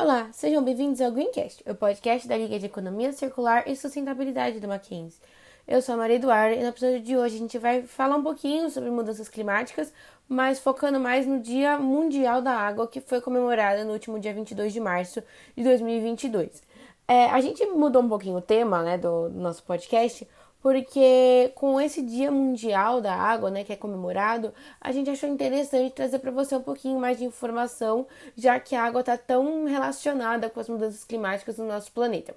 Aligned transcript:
Olá, 0.00 0.28
sejam 0.32 0.62
bem-vindos 0.62 1.00
ao 1.00 1.10
Greencast, 1.10 1.60
o 1.68 1.74
podcast 1.74 2.28
da 2.28 2.36
Liga 2.36 2.56
de 2.56 2.66
Economia 2.66 3.12
Circular 3.12 3.64
e 3.66 3.74
Sustentabilidade 3.74 4.60
do 4.60 4.68
Mackenzie. 4.68 5.20
Eu 5.66 5.82
sou 5.82 5.96
a 5.96 5.98
Maria 5.98 6.14
Eduarda 6.14 6.54
e 6.54 6.62
no 6.62 6.68
episódio 6.68 7.00
de 7.00 7.16
hoje 7.16 7.34
a 7.34 7.38
gente 7.40 7.58
vai 7.58 7.82
falar 7.82 8.14
um 8.14 8.22
pouquinho 8.22 8.70
sobre 8.70 8.90
mudanças 8.90 9.28
climáticas, 9.28 9.92
mas 10.28 10.60
focando 10.60 11.00
mais 11.00 11.26
no 11.26 11.40
Dia 11.40 11.78
Mundial 11.78 12.40
da 12.40 12.52
Água, 12.52 12.86
que 12.86 13.00
foi 13.00 13.20
comemorado 13.20 13.84
no 13.84 13.92
último 13.92 14.20
dia 14.20 14.32
22 14.32 14.72
de 14.72 14.78
março 14.78 15.20
de 15.56 15.64
2022. 15.64 16.62
É, 17.08 17.24
a 17.30 17.40
gente 17.40 17.66
mudou 17.66 18.00
um 18.00 18.08
pouquinho 18.08 18.36
o 18.36 18.40
tema 18.40 18.84
né, 18.84 18.96
do, 18.96 19.28
do 19.28 19.40
nosso 19.40 19.64
podcast, 19.64 20.28
porque 20.60 21.52
com 21.54 21.80
esse 21.80 22.02
Dia 22.02 22.30
Mundial 22.30 23.00
da 23.00 23.14
Água, 23.14 23.50
né, 23.50 23.64
que 23.64 23.72
é 23.72 23.76
comemorado, 23.76 24.52
a 24.80 24.90
gente 24.92 25.10
achou 25.10 25.28
interessante 25.28 25.94
trazer 25.94 26.18
para 26.18 26.30
você 26.30 26.56
um 26.56 26.62
pouquinho 26.62 26.98
mais 26.98 27.18
de 27.18 27.24
informação, 27.24 28.06
já 28.36 28.58
que 28.58 28.74
a 28.74 28.82
água 28.82 29.00
está 29.00 29.16
tão 29.16 29.64
relacionada 29.64 30.50
com 30.50 30.60
as 30.60 30.68
mudanças 30.68 31.04
climáticas 31.04 31.58
no 31.58 31.66
nosso 31.66 31.92
planeta. 31.92 32.34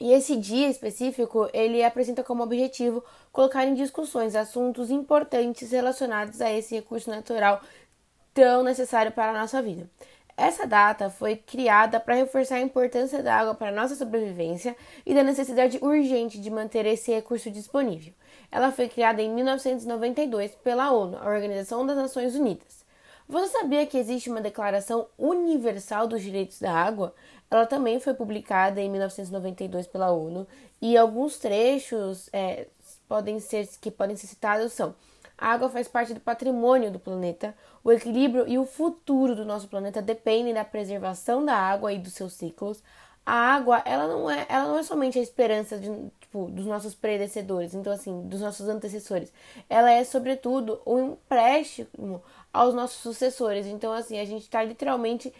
E 0.00 0.12
esse 0.12 0.36
dia 0.36 0.68
específico, 0.68 1.48
ele 1.52 1.82
apresenta 1.82 2.24
como 2.24 2.42
objetivo 2.42 3.02
colocar 3.32 3.64
em 3.64 3.74
discussões 3.74 4.34
assuntos 4.34 4.90
importantes 4.90 5.70
relacionados 5.70 6.40
a 6.40 6.52
esse 6.52 6.74
recurso 6.74 7.08
natural 7.10 7.62
tão 8.34 8.64
necessário 8.64 9.12
para 9.12 9.30
a 9.30 9.40
nossa 9.40 9.62
vida. 9.62 9.88
Essa 10.36 10.66
data 10.66 11.08
foi 11.10 11.36
criada 11.36 12.00
para 12.00 12.16
reforçar 12.16 12.56
a 12.56 12.60
importância 12.60 13.22
da 13.22 13.36
água 13.36 13.54
para 13.54 13.70
nossa 13.70 13.94
sobrevivência 13.94 14.76
e 15.06 15.14
da 15.14 15.22
necessidade 15.22 15.78
urgente 15.80 16.40
de 16.40 16.50
manter 16.50 16.86
esse 16.86 17.12
recurso 17.12 17.50
disponível. 17.50 18.12
Ela 18.50 18.72
foi 18.72 18.88
criada 18.88 19.22
em 19.22 19.32
1992 19.32 20.56
pela 20.56 20.90
ONU, 20.90 21.16
a 21.18 21.28
Organização 21.28 21.86
das 21.86 21.96
Nações 21.96 22.34
Unidas. 22.34 22.84
Você 23.28 23.48
sabia 23.48 23.86
que 23.86 23.96
existe 23.96 24.28
uma 24.28 24.40
Declaração 24.40 25.06
Universal 25.16 26.06
dos 26.06 26.22
Direitos 26.22 26.58
da 26.58 26.72
Água? 26.72 27.14
Ela 27.50 27.64
também 27.64 28.00
foi 28.00 28.12
publicada 28.12 28.80
em 28.80 28.90
1992 28.90 29.86
pela 29.86 30.10
ONU 30.10 30.46
e 30.82 30.96
alguns 30.96 31.38
trechos 31.38 32.28
é, 32.32 32.66
podem 33.08 33.38
ser 33.38 33.68
que 33.80 33.90
podem 33.90 34.16
ser 34.16 34.26
citados 34.26 34.72
são 34.72 34.94
a 35.36 35.48
água 35.48 35.68
faz 35.68 35.88
parte 35.88 36.14
do 36.14 36.20
patrimônio 36.20 36.90
do 36.90 36.98
planeta. 36.98 37.54
O 37.82 37.90
equilíbrio 37.90 38.48
e 38.48 38.58
o 38.58 38.64
futuro 38.64 39.34
do 39.34 39.44
nosso 39.44 39.68
planeta 39.68 40.00
dependem 40.00 40.54
da 40.54 40.64
preservação 40.64 41.44
da 41.44 41.56
água 41.56 41.92
e 41.92 41.98
dos 41.98 42.12
seus 42.12 42.32
ciclos. 42.34 42.82
A 43.26 43.32
água, 43.32 43.82
ela 43.84 44.06
não 44.06 44.30
é, 44.30 44.46
ela 44.48 44.68
não 44.68 44.78
é 44.78 44.82
somente 44.82 45.18
a 45.18 45.22
esperança 45.22 45.78
de, 45.78 45.90
tipo, 46.20 46.46
dos 46.50 46.66
nossos 46.66 46.94
predecessores, 46.94 47.74
então 47.74 47.92
assim, 47.92 48.28
dos 48.28 48.40
nossos 48.40 48.68
antecessores. 48.68 49.32
Ela 49.68 49.90
é 49.90 50.04
sobretudo 50.04 50.80
um 50.86 51.12
empréstimo 51.12 52.22
aos 52.52 52.74
nossos 52.74 53.00
sucessores. 53.00 53.66
Então 53.66 53.92
assim, 53.92 54.18
a 54.18 54.24
gente 54.24 54.42
está 54.42 54.62
literalmente 54.62 55.32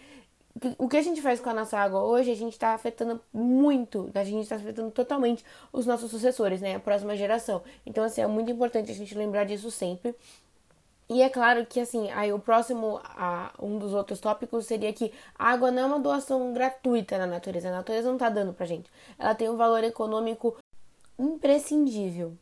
o 0.78 0.88
que 0.88 0.96
a 0.96 1.02
gente 1.02 1.20
faz 1.20 1.40
com 1.40 1.50
a 1.50 1.54
nossa 1.54 1.76
água 1.76 2.02
hoje, 2.02 2.30
a 2.30 2.36
gente 2.36 2.52
está 2.52 2.74
afetando 2.74 3.20
muito, 3.32 4.10
a 4.14 4.22
gente 4.22 4.42
está 4.42 4.56
afetando 4.56 4.90
totalmente 4.90 5.44
os 5.72 5.84
nossos 5.84 6.10
sucessores, 6.10 6.60
né? 6.60 6.76
A 6.76 6.80
próxima 6.80 7.16
geração. 7.16 7.62
Então, 7.84 8.04
assim, 8.04 8.20
é 8.20 8.26
muito 8.26 8.50
importante 8.50 8.90
a 8.90 8.94
gente 8.94 9.14
lembrar 9.16 9.44
disso 9.44 9.70
sempre. 9.70 10.14
E 11.08 11.22
é 11.22 11.28
claro 11.28 11.66
que, 11.66 11.80
assim, 11.80 12.10
aí 12.12 12.32
o 12.32 12.38
próximo, 12.38 13.00
a, 13.04 13.52
um 13.60 13.78
dos 13.78 13.92
outros 13.92 14.20
tópicos 14.20 14.66
seria 14.66 14.92
que 14.92 15.12
a 15.36 15.50
água 15.50 15.70
não 15.70 15.82
é 15.82 15.86
uma 15.86 15.98
doação 15.98 16.52
gratuita 16.52 17.18
na 17.18 17.26
natureza. 17.26 17.68
A 17.68 17.72
natureza 17.72 18.06
não 18.06 18.14
está 18.14 18.30
dando 18.30 18.54
pra 18.54 18.64
gente. 18.64 18.88
Ela 19.18 19.34
tem 19.34 19.50
um 19.50 19.56
valor 19.56 19.82
econômico 19.82 20.56
imprescindível. 21.18 22.36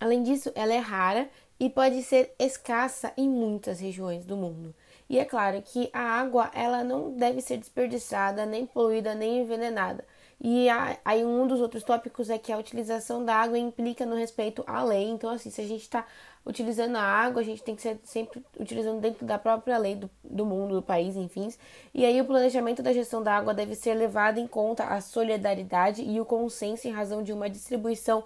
Além 0.00 0.22
disso, 0.22 0.52
ela 0.54 0.72
é 0.72 0.78
rara 0.78 1.28
e 1.58 1.70
pode 1.70 2.02
ser 2.02 2.34
escassa 2.38 3.12
em 3.16 3.28
muitas 3.28 3.80
regiões 3.80 4.24
do 4.24 4.36
mundo. 4.36 4.74
E 5.08 5.18
é 5.18 5.24
claro 5.24 5.62
que 5.62 5.88
a 5.92 6.00
água 6.00 6.50
ela 6.52 6.82
não 6.82 7.12
deve 7.12 7.40
ser 7.40 7.58
desperdiçada, 7.58 8.44
nem 8.44 8.66
poluída, 8.66 9.14
nem 9.14 9.40
envenenada. 9.40 10.04
E 10.38 10.66
aí 11.04 11.24
um 11.24 11.46
dos 11.46 11.60
outros 11.60 11.82
tópicos 11.82 12.28
é 12.28 12.36
que 12.36 12.52
a 12.52 12.58
utilização 12.58 13.24
da 13.24 13.34
água 13.34 13.58
implica 13.58 14.04
no 14.04 14.16
respeito 14.16 14.62
à 14.66 14.82
lei. 14.82 15.08
Então, 15.08 15.30
assim, 15.30 15.48
se 15.48 15.60
a 15.60 15.66
gente 15.66 15.82
está 15.82 16.06
utilizando 16.44 16.96
a 16.96 17.02
água, 17.02 17.40
a 17.40 17.44
gente 17.44 17.62
tem 17.62 17.74
que 17.74 17.80
ser 17.80 17.98
sempre 18.04 18.44
utilizando 18.58 19.00
dentro 19.00 19.24
da 19.24 19.38
própria 19.38 19.78
lei 19.78 19.96
do, 19.96 20.10
do 20.22 20.44
mundo, 20.44 20.74
do 20.74 20.82
país, 20.82 21.16
enfim. 21.16 21.48
E 21.94 22.04
aí 22.04 22.20
o 22.20 22.24
planejamento 22.24 22.82
da 22.82 22.92
gestão 22.92 23.22
da 23.22 23.34
água 23.34 23.54
deve 23.54 23.74
ser 23.74 23.94
levado 23.94 24.38
em 24.38 24.46
conta 24.46 24.84
a 24.84 25.00
solidariedade 25.00 26.02
e 26.02 26.20
o 26.20 26.24
consenso 26.24 26.86
em 26.86 26.92
razão 26.92 27.22
de 27.22 27.32
uma 27.32 27.48
distribuição 27.48 28.22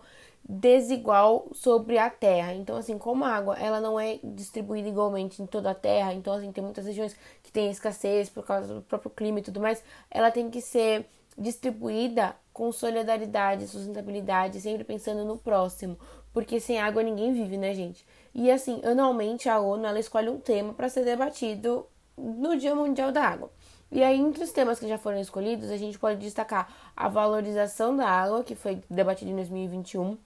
desigual 0.48 1.48
sobre 1.52 1.98
a 1.98 2.10
terra. 2.10 2.54
Então, 2.54 2.76
assim, 2.76 2.98
como 2.98 3.24
a 3.24 3.34
água 3.34 3.56
ela 3.58 3.80
não 3.80 3.98
é 3.98 4.18
distribuída 4.22 4.88
igualmente 4.88 5.42
em 5.42 5.46
toda 5.46 5.70
a 5.70 5.74
terra, 5.74 6.12
então, 6.12 6.34
assim, 6.34 6.50
tem 6.52 6.62
muitas 6.62 6.86
regiões 6.86 7.16
que 7.42 7.52
têm 7.52 7.70
escassez 7.70 8.28
por 8.28 8.44
causa 8.44 8.74
do 8.74 8.82
próprio 8.82 9.10
clima 9.10 9.38
e 9.38 9.42
tudo 9.42 9.60
mais, 9.60 9.82
ela 10.10 10.30
tem 10.30 10.50
que 10.50 10.60
ser 10.60 11.06
distribuída 11.38 12.34
com 12.52 12.70
solidariedade, 12.72 13.66
sustentabilidade, 13.66 14.60
sempre 14.60 14.84
pensando 14.84 15.24
no 15.24 15.38
próximo, 15.38 15.96
porque 16.32 16.60
sem 16.60 16.78
água 16.80 17.02
ninguém 17.02 17.32
vive, 17.32 17.56
né, 17.56 17.72
gente? 17.72 18.04
E 18.34 18.50
assim, 18.50 18.80
anualmente 18.84 19.48
a 19.48 19.58
ONU 19.58 19.86
ela 19.86 19.98
escolhe 19.98 20.28
um 20.28 20.38
tema 20.38 20.72
para 20.74 20.88
ser 20.88 21.04
debatido 21.04 21.86
no 22.16 22.56
Dia 22.56 22.74
Mundial 22.74 23.10
da 23.10 23.24
Água. 23.24 23.50
E 23.90 24.04
aí, 24.04 24.20
entre 24.20 24.44
os 24.44 24.52
temas 24.52 24.78
que 24.78 24.86
já 24.86 24.96
foram 24.96 25.20
escolhidos, 25.20 25.68
a 25.70 25.76
gente 25.76 25.98
pode 25.98 26.20
destacar 26.20 26.72
a 26.96 27.08
valorização 27.08 27.96
da 27.96 28.08
água, 28.08 28.44
que 28.44 28.54
foi 28.54 28.80
debatida 28.88 29.30
em 29.30 29.34
2021, 29.34 30.16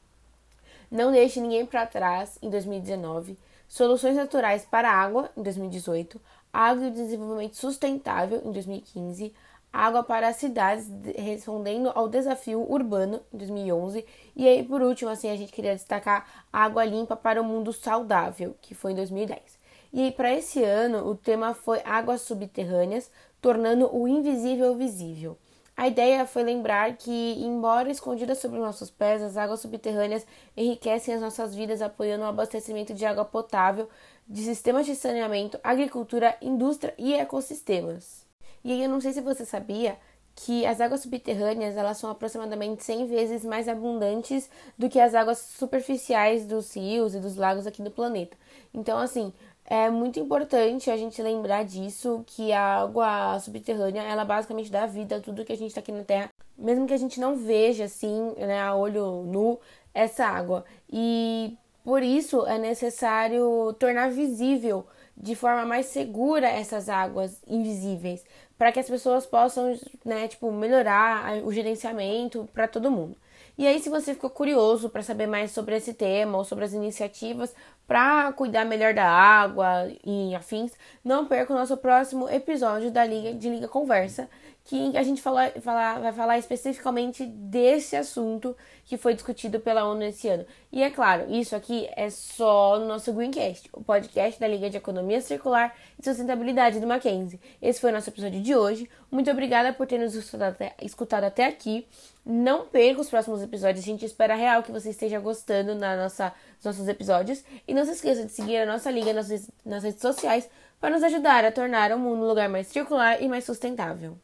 não 0.91 1.12
Deixe 1.12 1.41
Ninguém 1.41 1.67
para 1.67 1.87
Trás, 1.87 2.39
em 2.43 2.50
2019, 2.50 3.39
Soluções 3.69 4.17
Naturais 4.17 4.65
para 4.65 4.91
a 4.91 4.95
Água, 4.95 5.31
em 5.37 5.43
2018, 5.43 6.21
Água 6.53 6.87
e 6.87 6.91
Desenvolvimento 6.91 7.56
Sustentável, 7.56 8.43
em 8.45 8.53
2015, 8.53 9.34
Água 9.72 10.05
para 10.05 10.28
as 10.28 10.37
Cidades, 10.37 10.89
respondendo 11.17 11.91
ao 11.95 12.09
desafio 12.09 12.61
urbano, 12.71 13.21
em 13.33 13.39
2011, 13.39 14.06
e 14.37 14.47
aí, 14.47 14.62
por 14.62 14.81
último, 14.81 15.11
assim, 15.11 15.28
a 15.28 15.37
gente 15.37 15.53
queria 15.53 15.75
destacar 15.75 16.47
Água 16.53 16.84
Limpa 16.84 17.16
para 17.16 17.43
o 17.43 17.45
Mundo 17.45 17.72
Saudável, 17.72 18.55
que 18.62 18.72
foi 18.72 18.93
em 18.93 18.95
2010. 18.95 19.59
E 19.93 20.03
aí, 20.03 20.12
para 20.12 20.33
esse 20.33 20.62
ano, 20.62 21.09
o 21.09 21.16
tema 21.16 21.55
foi 21.55 21.81
Águas 21.84 22.21
Subterrâneas, 22.21 23.11
tornando 23.41 23.93
o 23.93 24.06
invisível 24.06 24.77
visível. 24.77 25.37
A 25.76 25.88
ideia 25.88 26.24
foi 26.24 26.44
lembrar 26.44 26.96
que, 26.96 27.34
embora 27.38 27.90
escondidas 27.90 28.38
sobre 28.38 28.60
nossos 28.60 28.90
pés, 28.90 29.20
as 29.20 29.36
águas 29.36 29.60
subterrâneas 29.60 30.24
enriquecem 30.56 31.14
as 31.14 31.20
nossas 31.20 31.54
vidas, 31.54 31.82
apoiando 31.82 32.24
o 32.24 32.28
abastecimento 32.28 32.94
de 32.94 33.04
água 33.04 33.24
potável, 33.24 33.88
de 34.26 34.42
sistemas 34.42 34.86
de 34.86 34.94
saneamento, 34.94 35.58
agricultura, 35.64 36.36
indústria 36.40 36.94
e 36.96 37.14
ecossistemas. 37.14 38.24
E 38.62 38.70
aí 38.72 38.82
eu 38.84 38.88
não 38.88 39.00
sei 39.00 39.12
se 39.12 39.20
você 39.20 39.44
sabia 39.44 39.98
que 40.36 40.64
as 40.64 40.80
águas 40.80 41.00
subterrâneas 41.00 41.76
elas 41.76 41.98
são 41.98 42.10
aproximadamente 42.10 42.82
100 42.82 43.06
vezes 43.06 43.44
mais 43.44 43.68
abundantes 43.68 44.48
do 44.78 44.88
que 44.88 44.98
as 44.98 45.14
águas 45.14 45.38
superficiais 45.38 46.46
dos 46.46 46.74
rios 46.74 47.14
e 47.14 47.20
dos 47.20 47.36
lagos 47.36 47.66
aqui 47.66 47.82
do 47.82 47.91
planeta. 47.91 48.36
Então, 48.72 48.98
assim, 48.98 49.32
é 49.64 49.88
muito 49.91 50.20
importante 50.20 50.91
a 50.91 50.97
gente 50.97 51.20
lembrar 51.22 51.64
disso, 51.64 52.22
que 52.26 52.52
a 52.52 52.82
água 52.82 53.38
subterrânea, 53.41 54.02
ela 54.02 54.25
basicamente 54.25 54.70
dá 54.70 54.86
vida 54.86 55.16
a 55.16 55.20
tudo 55.20 55.44
que 55.44 55.52
a 55.52 55.56
gente 55.56 55.69
está 55.69 55.80
aqui 55.80 55.92
na 55.92 56.04
Terra, 56.04 56.28
mesmo 56.56 56.86
que 56.86 56.94
a 56.94 56.98
gente 56.98 57.19
não 57.19 57.36
veja 57.36 57.84
assim, 57.84 58.34
né, 58.36 58.60
a 58.60 58.74
olho 58.74 59.22
nu, 59.24 59.58
essa 59.92 60.26
água. 60.26 60.64
E 60.91 61.56
por 61.82 62.03
isso 62.03 62.47
é 62.47 62.58
necessário 62.58 63.74
tornar 63.78 64.10
visível 64.10 64.86
de 65.16 65.34
forma 65.34 65.64
mais 65.64 65.86
segura 65.86 66.48
essas 66.48 66.88
águas 66.88 67.41
invisíveis, 67.47 68.24
para 68.58 68.72
que 68.72 68.80
as 68.80 68.88
pessoas 68.88 69.24
possam, 69.26 69.78
né, 70.04 70.28
tipo, 70.28 70.50
melhorar 70.53 71.42
o 71.44 71.53
gerenciamento 71.53 72.48
para 72.53 72.69
todo 72.69 72.91
mundo. 72.91 73.16
E 73.56 73.67
aí, 73.67 73.78
se 73.81 73.89
você 73.89 74.15
ficou 74.15 74.31
curioso 74.31 74.89
para 74.89 75.03
saber 75.03 75.27
mais 75.27 75.50
sobre 75.53 75.77
esse 75.77 75.95
tema 75.95 76.39
ou 76.39 76.45
sobre 76.45 76.65
as 76.65 76.72
iniciativas 76.72 77.55
para 77.87 78.33
cuidar 78.33 78.65
melhor 78.65 78.95
da 78.95 79.06
água 79.06 79.89
e 80.05 80.34
afins, 80.34 80.72
não 81.05 81.27
perca 81.27 81.53
o 81.53 81.56
nosso 81.56 81.77
próximo 81.77 82.28
episódio 82.28 82.91
da 82.91 83.05
Liga 83.05 83.34
de 83.34 83.49
Liga 83.49 83.69
Conversa, 83.69 84.28
que 84.65 84.97
a 84.97 85.03
gente 85.03 85.21
fala, 85.21 85.51
fala, 85.60 85.98
vai 86.01 86.13
falar 86.13 86.39
especificamente 86.39 87.27
desse 87.27 87.95
assunto 87.97 88.57
que 88.86 88.97
foi 88.97 89.13
discutido 89.13 89.60
pela 89.60 89.84
ONU 89.84 90.03
esse 90.04 90.27
ano. 90.27 90.47
E 90.72 90.83
é 90.83 90.91
claro, 90.91 91.30
isso 91.30 91.54
aqui 91.54 91.87
é 91.95 92.09
só 92.09 92.78
no 92.78 92.87
nosso 92.87 93.13
Greencast, 93.13 93.69
o 93.75 93.84
podcast 93.84 94.41
da 94.41 94.48
Liga 94.48 94.71
de 94.71 94.78
Economia 94.78 95.21
Circular 95.21 95.75
e 95.98 96.04
Sustentabilidade 96.04 96.80
do 96.80 96.87
Mackenzie. 96.87 97.39
Esse 97.60 97.78
foi 97.78 97.91
o 97.91 97.92
nosso 97.92 98.09
episódio 98.09 98.41
de 98.41 98.57
hoje. 98.57 98.89
Muito 99.10 99.30
obrigada 99.30 99.71
por 99.75 99.87
ter 99.87 99.98
nos 99.98 100.15
escutado 100.15 100.53
até, 100.53 100.75
escutado 100.80 101.25
até 101.25 101.45
aqui. 101.45 101.87
Não 102.25 102.65
perca 102.65 103.03
os 103.03 103.10
próximos 103.24 103.42
episódios, 103.42 103.84
a 103.84 103.86
gente 103.86 104.04
espera 104.04 104.34
real 104.34 104.62
que 104.62 104.71
você 104.71 104.91
esteja 104.91 105.18
gostando 105.18 105.74
na 105.74 105.97
nossa, 105.97 106.32
dos 106.56 106.65
nossos 106.65 106.86
episódios. 106.88 107.42
E 107.66 107.72
não 107.72 107.84
se 107.84 107.92
esqueça 107.92 108.24
de 108.24 108.32
seguir 108.32 108.59
a 108.59 108.66
nossa 108.66 108.91
liga 108.91 109.12
nas, 109.12 109.28
nas 109.65 109.82
redes 109.82 110.00
sociais 110.00 110.48
para 110.78 110.91
nos 110.91 111.03
ajudar 111.03 111.44
a 111.44 111.50
tornar 111.50 111.91
o 111.92 111.98
mundo 111.98 112.24
um 112.24 112.28
lugar 112.28 112.48
mais 112.48 112.66
circular 112.66 113.22
e 113.22 113.28
mais 113.28 113.44
sustentável. 113.44 114.18